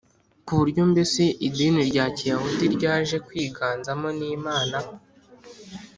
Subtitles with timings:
[0.45, 4.77] ku buryo mbese idini rya Kiyahudi ryaje kwiganzamo n Imana